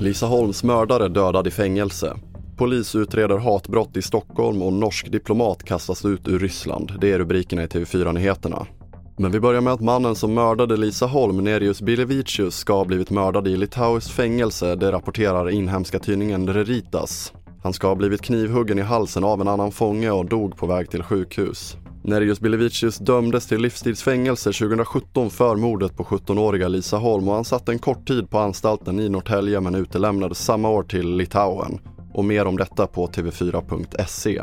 [0.00, 2.16] Lisa Holms mördare dödad i fängelse.
[2.56, 6.92] Polis utreder hatbrott i Stockholm och norsk diplomat kastas ut ur Ryssland.
[7.00, 8.66] Det är rubrikerna i TV4-nyheterna.
[9.18, 13.10] Men vi börjar med att mannen som mördade Lisa Holm, Nerius Bilevicius, ska ha blivit
[13.10, 17.32] mördad i litauiskt fängelse, det rapporterar inhemska tidningen Reritas.
[17.62, 20.90] Han ska ha blivit knivhuggen i halsen av en annan fånge och dog på väg
[20.90, 21.76] till sjukhus.
[22.02, 27.68] Nerius Bilevicius dömdes till livstidsfängelse 2017 för mordet på 17-åriga Lisa Holm och han satt
[27.68, 31.78] en kort tid på anstalten i Norrtälje men utelämnades samma år till Litauen.
[32.14, 34.42] Och mer om detta på tv4.se.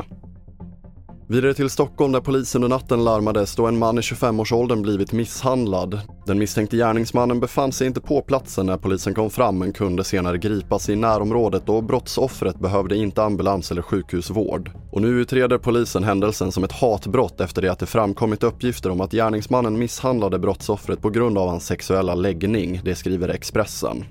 [1.28, 6.00] Vidare till Stockholm där polisen under natten larmades då en man i 25-årsåldern blivit misshandlad.
[6.28, 10.38] Den misstänkte gärningsmannen befann sig inte på platsen när polisen kom fram men kunde senare
[10.38, 14.72] gripas i närområdet och brottsoffret behövde inte ambulans eller sjukhusvård.
[14.92, 19.02] Och nu utreder polisen händelsen som ett hatbrott efter det att det framkommit uppgifter om
[19.02, 24.04] att gärningsmannen misshandlade brottsoffret på grund av hans sexuella läggning, det skriver Expressen.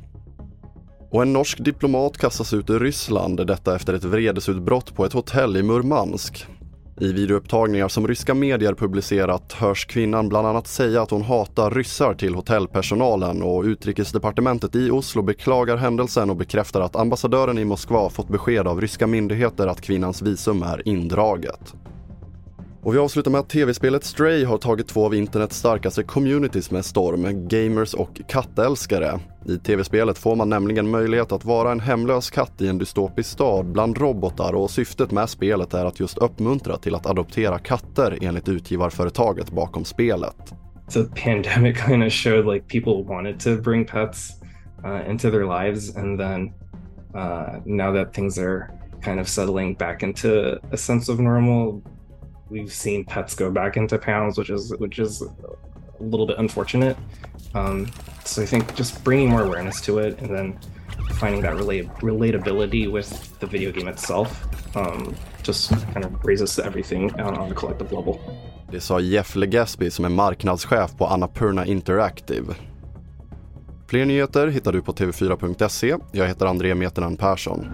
[1.11, 5.56] Och en norsk diplomat kastas ut ur Ryssland, detta efter ett vredesutbrott på ett hotell
[5.56, 6.47] i Murmansk.
[7.00, 12.14] I videoupptagningar som ryska medier publicerat hörs kvinnan bland annat säga att hon hatar ryssar
[12.14, 18.28] till hotellpersonalen och utrikesdepartementet i Oslo beklagar händelsen och bekräftar att ambassadören i Moskva fått
[18.28, 21.74] besked av ryska myndigheter att kvinnans visum är indraget.
[22.87, 26.84] Och vi avslutar med att tv-spelet Stray har tagit två av internets starkaste communities med
[26.84, 29.20] storm, gamers och kattälskare.
[29.47, 33.67] I tv-spelet får man nämligen möjlighet att vara en hemlös katt i en dystopisk stad
[33.67, 38.48] bland robotar och syftet med spelet är att just uppmuntra till att adoptera katter enligt
[38.48, 40.55] utgivarföretaget bakom spelet.
[40.92, 44.31] The pandemic kind of showed like people wanted to bring pets
[44.84, 46.53] uh, into their lives and then
[47.14, 48.70] uh, now that things are
[49.05, 51.83] kind of settling back into a sense of normal
[52.50, 56.97] we've seen pets go back into pounds, which is which is a little bit unfortunate.
[57.55, 57.86] Um,
[58.25, 60.58] so I think just bringing more awareness to it, and then
[61.20, 64.45] finding that relate relatability with the video game itself,
[64.77, 68.20] um, just kind of raises everything on, a collective level.
[68.70, 72.55] Det sa Jeff Legaspi som är marknadschef på Annapurna Interactive.
[73.89, 75.96] Fler nyheter hittar du på tv4.se.
[76.12, 77.67] Jag heter André Meternan Persson.